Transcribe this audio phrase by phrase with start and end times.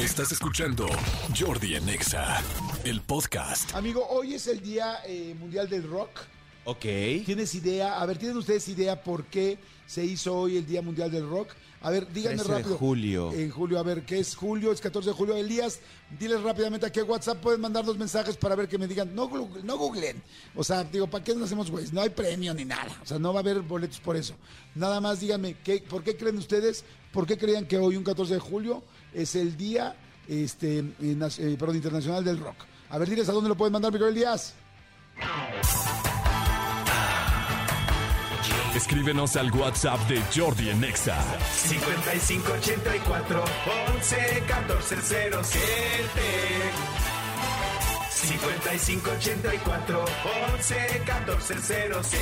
[0.00, 0.88] Estás escuchando
[1.38, 2.42] Jordi en Exa,
[2.84, 3.74] el podcast.
[3.74, 6.20] Amigo, hoy es el Día eh, Mundial del Rock.
[6.64, 6.80] Ok.
[7.26, 8.00] ¿Tienes idea?
[8.00, 11.50] A ver, ¿tienen ustedes idea por qué se hizo hoy el Día Mundial del Rock?
[11.82, 12.78] A ver, díganme 13 de rápido.
[12.78, 13.32] julio.
[13.32, 14.72] En julio, a ver, ¿qué es julio?
[14.72, 15.36] Es 14 de julio.
[15.36, 15.80] Elías,
[16.18, 19.14] diles rápidamente a qué WhatsApp pueden mandar dos mensajes para ver que me digan.
[19.14, 19.30] No,
[19.64, 20.22] no googlen.
[20.54, 21.92] O sea, digo, ¿para qué nos hacemos güeyes?
[21.92, 22.98] No hay premio ni nada.
[23.02, 24.34] O sea, no va a haber boletos por eso.
[24.74, 26.84] Nada más díganme, ¿qué, ¿por qué creen ustedes?
[27.12, 28.82] ¿Por qué creían que hoy, un 14 de julio,
[29.14, 29.94] es el Día
[30.28, 32.64] este, eh, eh, perdón, Internacional del Rock?
[32.90, 34.54] A ver, diles a dónde lo pueden mandar, Miguel Elías.
[38.74, 41.16] Escríbenos al WhatsApp de Jordi en Exa.
[41.52, 43.44] 5584
[43.96, 45.60] 11 14 07
[48.10, 50.04] 5584
[50.54, 52.20] 11 14 07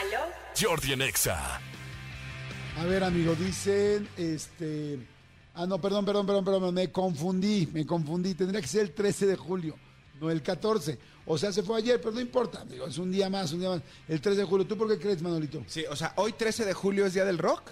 [0.00, 0.20] ¿Aló?
[0.58, 1.60] Jordi en Exa.
[2.78, 4.98] A ver, amigo, dicen, este...
[5.54, 8.34] Ah, no, perdón, perdón, perdón, perdón, me confundí, me confundí.
[8.34, 9.76] Tendría que ser el 13 de julio,
[10.18, 10.98] no el 14.
[11.26, 13.68] O sea, se fue ayer, pero no importa, amigo, es un día más, un día
[13.68, 13.82] más.
[14.08, 15.62] El 13 de julio, ¿tú por qué crees, Manolito?
[15.66, 17.70] Sí, o sea, hoy 13 de julio es Día del Rock.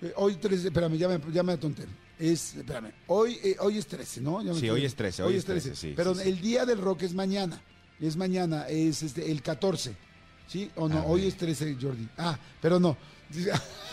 [0.00, 1.84] Eh, hoy 13, espérame, ya me, ya me atonté.
[2.18, 4.42] Es, espérame, hoy, eh, hoy es 13, ¿no?
[4.42, 6.28] Ya me Sí, hoy es 13, hoy es 13, sí, Pero sí, sí.
[6.30, 7.60] el día del rock es mañana,
[8.00, 9.94] es mañana, es este, el 14,
[10.48, 10.70] ¿sí?
[10.76, 12.08] O no, A hoy es 13, Jordi.
[12.16, 12.96] Ah, pero no.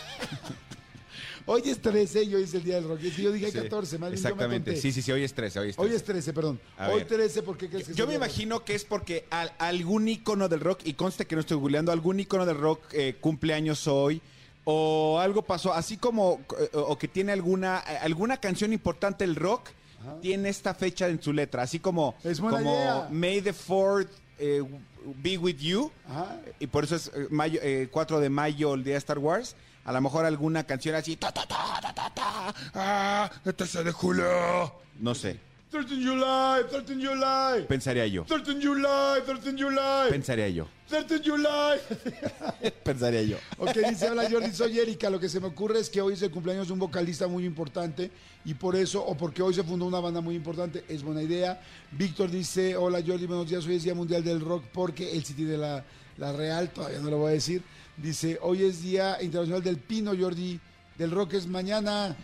[1.46, 3.00] hoy es 13 y hoy es el día del rock.
[3.00, 4.76] Yo dije Sí, 14, más bien yo me Exactamente.
[4.76, 5.90] Sí, sí, sí, hoy es 13, hoy es 13.
[5.90, 6.60] Hoy es 13, perdón.
[6.76, 7.08] A Hoy ver.
[7.08, 10.48] 13, ¿por qué crees que Yo el me imagino que es porque al- algún icono
[10.48, 13.86] del rock, y conste que no estoy googleando, algún icono del rock eh, cumple años
[13.88, 14.20] hoy,
[14.64, 19.36] o algo pasó, así como, eh, o que tiene alguna, eh, alguna canción importante del
[19.36, 19.70] rock,
[20.22, 23.06] tiene esta fecha en su letra, así como, como.
[23.10, 24.08] May the 4th
[24.40, 24.62] eh,
[25.22, 26.40] be with you, Ajá.
[26.58, 29.54] y por eso es eh, mayo, eh, 4 de mayo el día de Star Wars.
[29.84, 33.84] A lo mejor alguna canción así, ta, ta, ta, ta, ta, ta, ah, el 13
[33.84, 34.74] de julio.
[34.98, 37.64] No sé, 13 July, 13 July.
[37.68, 38.24] pensaría yo.
[38.24, 40.10] 13 July, 13 July.
[40.10, 40.66] Pensaría yo.
[40.88, 41.78] 13 July.
[42.84, 43.36] Pensaría yo.
[43.56, 45.08] Ok, dice, hola Jordi, soy Erika.
[45.08, 47.44] Lo que se me ocurre es que hoy es el cumpleaños de un vocalista muy
[47.44, 48.10] importante
[48.44, 51.60] y por eso, o porque hoy se fundó una banda muy importante, es buena idea.
[51.92, 55.44] Víctor dice, hola Jordi, buenos días, hoy es Día Mundial del Rock porque el City
[55.44, 55.84] de la,
[56.16, 57.62] la Real, todavía no lo voy a decir,
[57.96, 60.58] dice, hoy es Día Internacional del Pino, Jordi,
[60.98, 62.16] del Rock es mañana.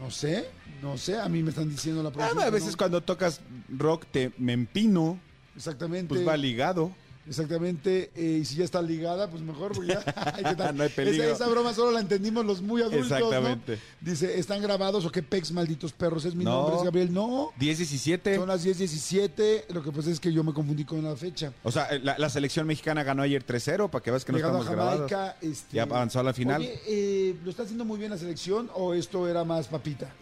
[0.00, 0.48] No sé,
[0.82, 2.76] no sé, a mí me están diciendo la Ah, producción a que veces no.
[2.78, 5.20] cuando tocas rock te me empino,
[5.54, 6.08] Exactamente.
[6.08, 6.90] pues va ligado.
[7.28, 10.02] Exactamente, eh, y si ya está ligada, pues mejor, porque ya
[10.34, 10.76] ay, ¿qué tal?
[10.76, 11.22] No hay peligro.
[11.24, 13.76] Esa, esa broma solo la entendimos los muy adultos, Exactamente.
[13.76, 14.10] ¿no?
[14.10, 16.24] Dice, ¿están grabados o qué pex, malditos perros?
[16.24, 16.50] Es mi No.
[16.62, 17.12] nombre, es Gabriel.
[17.12, 18.36] No, 10, 17.
[18.36, 21.52] son las 10.17, lo que pasa es que yo me confundí con la fecha.
[21.62, 24.58] O sea, la, la selección mexicana ganó ayer 3-0 para que veas que no Llegando
[24.58, 25.10] a estamos grabados.
[25.10, 26.60] Jamaica, este, Ya avanzó a la final.
[26.62, 30.12] Oye, eh, ¿lo está haciendo muy bien la selección o esto era más papita?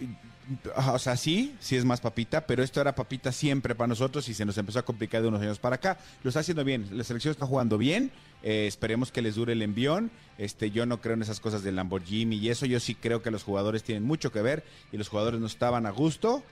[0.76, 4.34] O sea, sí, sí es más papita, pero esto era papita siempre para nosotros y
[4.34, 5.98] se nos empezó a complicar de unos años para acá.
[6.22, 8.10] Lo está haciendo bien, la selección está jugando bien,
[8.42, 10.10] eh, esperemos que les dure el envión.
[10.38, 13.30] Este, yo no creo en esas cosas del Lamborghini y eso, yo sí creo que
[13.30, 16.42] los jugadores tienen mucho que ver y los jugadores no estaban a gusto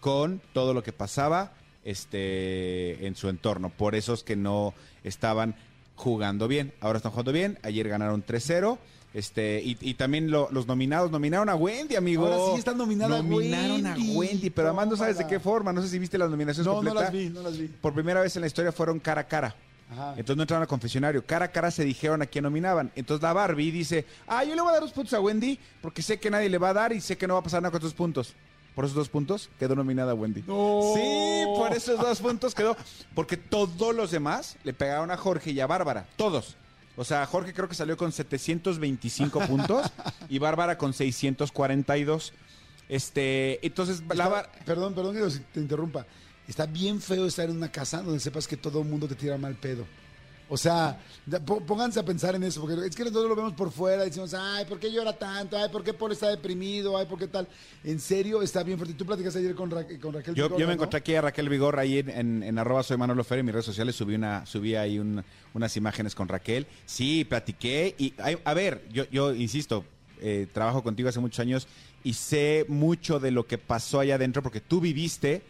[0.00, 1.52] con todo lo que pasaba
[1.84, 3.70] este, en su entorno.
[3.70, 4.74] Por eso es que no
[5.04, 5.54] estaban
[5.94, 6.72] jugando bien.
[6.80, 7.58] Ahora están jugando bien.
[7.62, 8.78] Ayer ganaron 3-0.
[9.16, 12.26] Este, y, y también lo- los nominados nominaron a Wendy, amigo.
[12.26, 14.12] Ahora sí está nominada Nominaron Wendy.
[14.14, 15.72] a Wendy, pero además no sabes de qué forma.
[15.72, 17.66] No sé si viste las nominaciones No, no las vi, no las vi.
[17.68, 19.56] Por primera vez en la historia fueron cara a cara.
[19.90, 20.10] Ajá.
[20.18, 21.24] Entonces no entraron al confesionario.
[21.24, 22.92] Cara a cara se dijeron a quién nominaban.
[22.94, 26.02] Entonces la Barbie dice, ah, yo le voy a dar dos puntos a Wendy porque
[26.02, 27.70] sé que nadie le va a dar y sé que no va a pasar nada
[27.72, 28.34] con esos puntos.
[28.74, 30.44] Por esos dos puntos quedó nominada Wendy.
[30.46, 30.92] No.
[30.94, 32.76] Sí, por esos dos puntos quedó.
[33.14, 36.06] Porque todos los demás le pegaron a Jorge y a Bárbara.
[36.16, 36.54] Todos.
[36.96, 39.86] O sea, Jorge creo que salió con 725 puntos
[40.28, 42.32] y Bárbara con 642.
[42.88, 46.06] Este, entonces la Está- Bar- Perdón, perdón que te interrumpa.
[46.48, 49.36] Está bien feo estar en una casa donde sepas que todo el mundo te tira
[49.36, 49.84] mal pedo.
[50.48, 51.00] O sea,
[51.66, 54.64] pónganse a pensar en eso, porque es que nosotros lo vemos por fuera, decimos, ay,
[54.64, 55.56] ¿por qué llora tanto?
[55.58, 56.96] Ay, ¿por qué Paul está deprimido?
[56.96, 57.48] Ay, ¿por qué tal?
[57.82, 58.94] En serio, está bien fuerte.
[58.94, 60.34] Tú platicaste ayer con, Ra- con Raquel.
[60.36, 60.72] Yo, Vigorra, yo me ¿no?
[60.74, 63.54] encontré aquí a Raquel Vigorra ahí en, en, en arroba soy Manolo Fer en mis
[63.54, 66.66] redes sociales, subí una, subí ahí un- unas imágenes con Raquel.
[66.84, 68.14] Sí, platiqué y
[68.44, 69.84] a ver, yo, yo insisto,
[70.20, 71.66] eh, trabajo contigo hace muchos años
[72.04, 75.42] y sé mucho de lo que pasó allá adentro porque tú viviste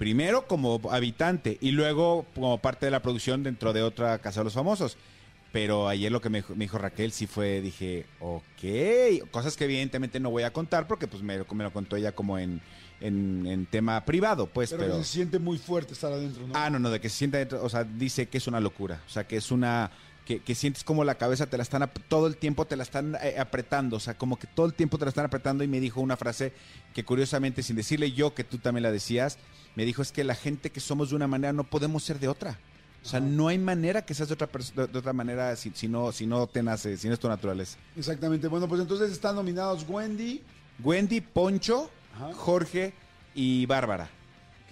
[0.00, 4.44] primero como habitante y luego como parte de la producción dentro de otra Casa de
[4.44, 4.96] los Famosos.
[5.52, 9.64] Pero ayer lo que me, dijo- me dijo Raquel sí fue, dije, ok, cosas que
[9.64, 12.62] evidentemente no voy a contar porque pues me, me lo contó ella como en,
[13.00, 14.96] en, en tema privado, pues, Pero, pero...
[14.98, 16.54] se siente muy fuerte estar adentro, ¿no?
[16.56, 19.02] Ah, no, no, de que se sienta dentro, o sea, dice que es una locura,
[19.06, 19.90] o sea, que es una
[20.30, 23.16] que, que sientes como la cabeza te la están, todo el tiempo te la están
[23.20, 25.80] eh, apretando, o sea, como que todo el tiempo te la están apretando y me
[25.80, 26.52] dijo una frase
[26.94, 29.38] que curiosamente, sin decirle yo que tú también la decías,
[29.74, 32.28] me dijo es que la gente que somos de una manera no podemos ser de
[32.28, 32.60] otra.
[33.02, 35.88] O sea, no hay manera que seas de otra, de, de otra manera si, si
[35.88, 37.76] no, si no te nace, si no es tu naturaleza.
[37.96, 38.46] Exactamente.
[38.46, 40.44] Bueno, pues entonces están nominados Wendy.
[40.84, 42.34] Wendy, Poncho, Ajá.
[42.34, 42.92] Jorge
[43.34, 44.08] y Bárbara.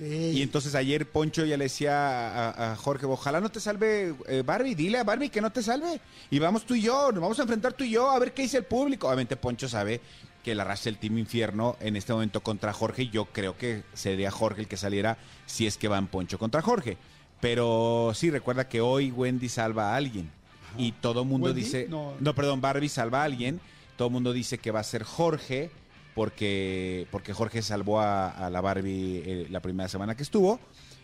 [0.00, 4.42] Y entonces ayer Poncho ya le decía a, a Jorge, ojalá no te salve eh,
[4.46, 6.00] Barbie, dile a Barbie que no te salve.
[6.30, 8.42] Y vamos tú y yo, nos vamos a enfrentar tú y yo a ver qué
[8.42, 9.08] dice el público.
[9.08, 10.00] Obviamente Poncho sabe
[10.44, 14.30] que la raza del Team Infierno en este momento contra Jorge, yo creo que sería
[14.30, 16.96] Jorge el que saliera si es que van Poncho contra Jorge.
[17.40, 20.30] Pero sí, recuerda que hoy Wendy salva a alguien.
[20.76, 21.62] Y todo el mundo ¿Wendy?
[21.62, 21.86] dice...
[21.88, 22.14] No.
[22.20, 23.60] no, perdón, Barbie salva a alguien.
[23.96, 25.70] Todo el mundo dice que va a ser Jorge
[26.14, 30.60] porque, porque Jorge salvó a, la Barbie eh, la primera semana que estuvo,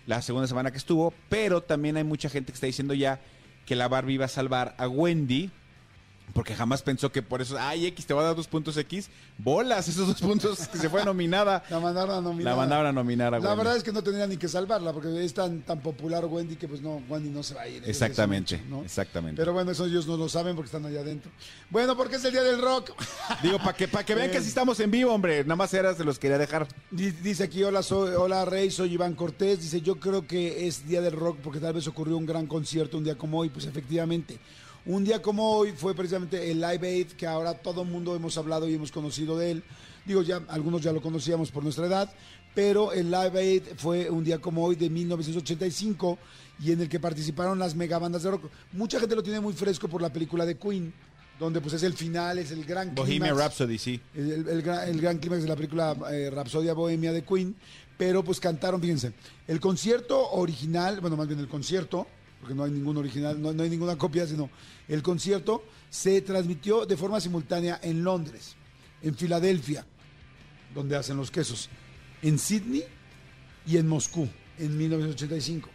[0.06, 3.20] la segunda semana que estuvo, pero también hay mucha gente que está diciendo ya
[3.66, 5.50] que la Barbie iba a salvar a Wendy.
[6.32, 9.08] Porque jamás pensó que por eso, ay, X, te va a dar dos puntos X.
[9.38, 11.62] Bolas, esos dos puntos que se fue nominada.
[11.70, 12.52] La mandaron a nominar.
[12.52, 13.56] La mandaron a nominar a La Wendy.
[13.58, 16.66] verdad es que no tendría ni que salvarla porque es tan, tan popular Wendy que
[16.66, 17.82] pues no, Wendy no se va a ir.
[17.86, 18.82] Exactamente, ¿no?
[18.82, 19.36] exactamente.
[19.40, 21.30] Pero bueno, eso ellos no lo saben porque están allá adentro.
[21.70, 22.90] Bueno, porque es el día del rock.
[23.42, 25.44] Digo, para que, para que vean que sí estamos en vivo, hombre.
[25.44, 26.66] Nada más era, se los quería dejar.
[26.90, 29.60] Di- Dice aquí, hola, soy, hola Rey, soy Iván Cortés.
[29.60, 32.98] Dice, yo creo que es día del rock porque tal vez ocurrió un gran concierto
[32.98, 33.50] un día como hoy.
[33.50, 34.38] Pues efectivamente,
[34.86, 38.36] un día como hoy fue precisamente el Live Aid que ahora todo el mundo hemos
[38.36, 39.62] hablado y hemos conocido de él.
[40.04, 42.12] Digo, ya algunos ya lo conocíamos por nuestra edad,
[42.54, 46.19] pero el Live Aid fue un día como hoy de 1985
[46.62, 48.50] y en el que participaron las megabandas de rock.
[48.72, 50.92] Mucha gente lo tiene muy fresco por la película de Queen,
[51.38, 53.36] donde pues es el final, es el gran Bohemian clímax.
[53.42, 54.00] Rhapsody, sí.
[54.14, 57.56] El, el- el gran, gran clímax de la película eh, Rapsodia Bohemia de Queen,
[57.96, 59.12] pero pues cantaron, fíjense,
[59.48, 62.06] el concierto original, bueno, más bien el concierto,
[62.44, 64.50] porque no hay ningún original, no, no hay ninguna copia, sino
[64.87, 68.55] el concierto se transmitió de forma simultánea en Londres,
[69.00, 69.87] en Filadelfia,
[70.75, 71.70] donde hacen los quesos,
[72.20, 72.85] en Sydney
[73.67, 75.70] y en Moscú, en 1985.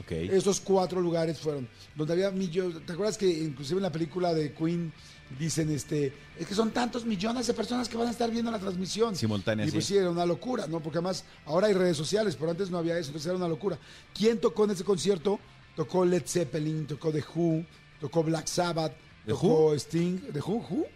[0.00, 0.10] Ok.
[0.10, 2.84] Esos cuatro lugares fueron donde había millones.
[2.84, 4.92] ¿Te acuerdas que inclusive en la película de Queen
[5.38, 8.58] dicen este es que son tantos millones de personas que van a estar viendo la
[8.58, 9.94] transmisión Simultánea, Y pues sí.
[9.94, 10.80] sí, era una locura, ¿no?
[10.80, 13.78] Porque además ahora hay redes sociales, pero antes no había eso, entonces era una locura.
[14.14, 15.38] ¿Quién tocó en ese concierto?
[15.78, 17.64] Tocó Led Zeppelin, tocó The Who,
[18.00, 18.94] tocó Black Sabbath,
[19.24, 20.54] ¿The tocó Sting, ¿The Who?
[20.68, 20.86] ¿Who?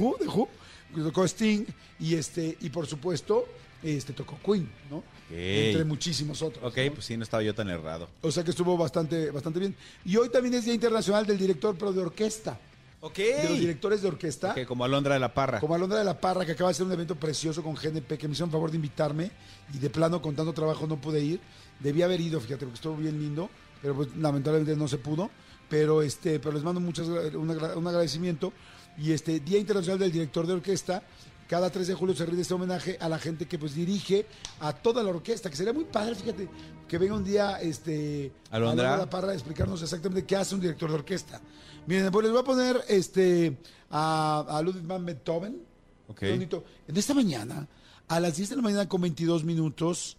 [0.00, 0.16] ¿Who?
[0.18, 0.48] ¿The Who?
[0.96, 1.66] Tocó Sting
[2.00, 3.46] y este y por supuesto
[3.82, 5.04] este tocó Queen, ¿no?
[5.30, 6.64] Entre muchísimos otros.
[6.64, 6.94] Ok, ¿no?
[6.94, 8.08] pues sí, no estaba yo tan errado.
[8.22, 9.76] O sea que estuvo bastante, bastante bien.
[10.06, 12.58] Y hoy también es Día Internacional del Director, pero de orquesta.
[13.02, 13.18] Ok.
[13.18, 14.52] De los directores de orquesta.
[14.52, 15.60] Ok, como Alondra de la Parra.
[15.60, 18.26] Como Alondra de la Parra, que acaba de hacer un evento precioso con GNP, que
[18.26, 19.30] me hicieron favor de invitarme.
[19.74, 21.40] Y de plano, con tanto trabajo, no pude ir.
[21.80, 23.50] Debía haber ido, fíjate, porque estuvo bien lindo.
[23.82, 25.30] Pero pues, lamentablemente no se pudo.
[25.68, 28.52] Pero este pero les mando muchas, un, agra- un agradecimiento.
[28.98, 31.02] Y este Día Internacional del Director de Orquesta.
[31.48, 34.24] Cada 3 de julio se rinde este homenaje a la gente que pues dirige
[34.60, 36.48] a toda la orquesta, que sería muy padre, fíjate,
[36.88, 38.92] que venga un día este Alondra.
[38.92, 41.42] de la Parra a explicarnos exactamente qué hace un director de orquesta.
[41.86, 43.58] Miren, pues les voy a poner este
[43.90, 45.60] a, a Ludwig van Beethoven.
[46.08, 46.20] Ok.
[46.20, 46.64] Qué bonito.
[46.88, 47.68] En esta mañana,
[48.08, 50.16] a las 10 de la mañana con 22 minutos,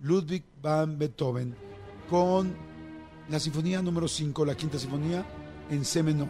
[0.00, 1.54] Ludwig van Beethoven
[2.10, 2.54] con
[3.28, 5.24] la sinfonía número 5, la quinta sinfonía
[5.70, 6.28] en C menor.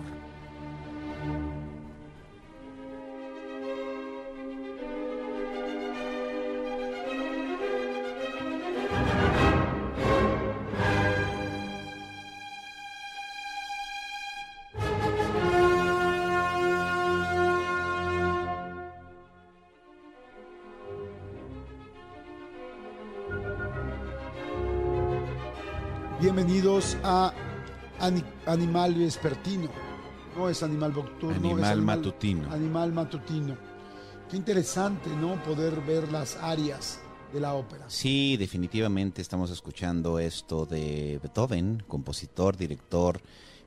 [26.35, 27.33] Bienvenidos a
[28.00, 29.69] Ani- Animal Vespertino.
[30.37, 32.50] No es animal nocturno, es Animal matutino.
[32.53, 33.57] Animal matutino.
[34.29, 35.41] Qué interesante, ¿no?
[35.45, 36.99] Poder ver las áreas
[37.33, 37.85] de la ópera.
[37.87, 43.21] Sí, definitivamente estamos escuchando esto de Beethoven, compositor, director,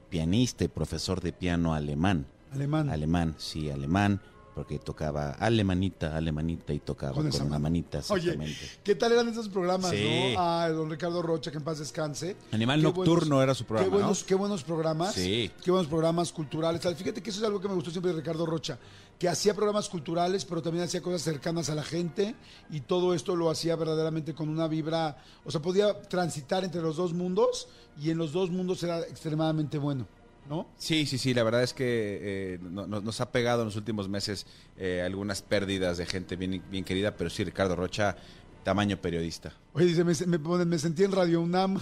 [0.09, 2.27] pianista y profesor de piano alemán.
[2.51, 2.89] Alemán.
[2.89, 4.19] Alemán, sí, alemán,
[4.57, 8.35] porque tocaba alemanita, alemanita y tocaba Con con, una manita, Oye.
[8.83, 10.33] ¿qué tal eran esos programas, Sí.
[10.33, 10.41] no?
[10.41, 12.35] Ah, don Ricardo Rocha, que en paz descanse.
[12.51, 14.25] Animal Qué Nocturno era su programa, Qué buenos, ¿no?
[14.25, 15.13] qué buenos programas.
[15.13, 15.51] Sí.
[15.63, 16.81] Qué buenos programas culturales.
[16.81, 18.79] Fíjate que eso es algo que me gustó siempre de Ricardo Rocha,
[19.19, 22.33] que hacía programas culturales, pero también hacía cosas cercanas a la gente
[22.71, 26.95] y todo esto lo hacía verdaderamente con una vibra, o sea, podía transitar entre los
[26.95, 27.67] dos mundos
[28.01, 30.07] y en los dos mundos era extremadamente bueno,
[30.49, 30.67] ¿no?
[30.77, 32.19] Sí, sí, sí, la verdad es que
[32.55, 34.45] eh, no- no- nos ha pegado en los últimos meses
[34.77, 38.15] eh, algunas pérdidas de gente bien, bien querida, pero sí, Ricardo Rocha,
[38.63, 39.53] tamaño periodista.
[39.73, 41.79] Oye, dice, me, me ponen, me sentí en Radio UNAM.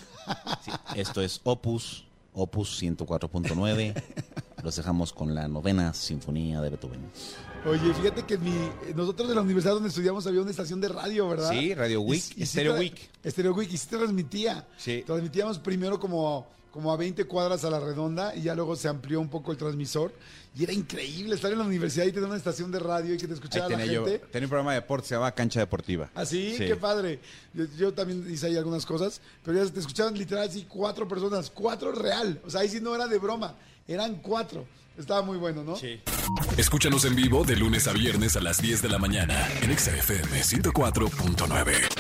[0.64, 3.94] Sí, esto es Opus Opus 104.9.
[4.66, 7.00] Los dejamos con la novena sinfonía de Beethoven.
[7.68, 8.52] Oye, fíjate que mi,
[8.96, 11.52] nosotros en la universidad donde estudiamos había una estación de radio, ¿verdad?
[11.52, 13.10] Sí, Radio Week, Stereo tra- Week.
[13.24, 14.68] Stereo Week, y sí transmitía.
[14.76, 15.04] Sí.
[15.06, 19.22] Transmitíamos primero como, como a 20 cuadras a la redonda y ya luego se amplió
[19.22, 20.12] un poco el transmisor.
[20.58, 23.28] Y era increíble estar en la universidad y tener una estación de radio y que
[23.28, 24.26] te Ahí escuchara la tenía yo, gente.
[24.32, 26.10] tenía un programa de deporte, se llama Cancha Deportiva.
[26.16, 26.56] ¿Ah, sí?
[26.58, 26.66] Sí.
[26.66, 27.20] Qué padre.
[27.54, 31.52] Yo, yo también hice ahí algunas cosas, pero ya te escuchaban literal así cuatro personas,
[31.52, 32.42] cuatro real.
[32.46, 33.56] O sea, ahí sí no era de broma,
[33.88, 34.66] eran cuatro.
[34.98, 35.76] Estaba muy bueno, ¿no?
[35.76, 36.02] Sí.
[36.58, 39.96] Escúchanos en vivo de lunes a viernes a las 10 de la mañana en Exa
[39.96, 41.95] FM 104.9.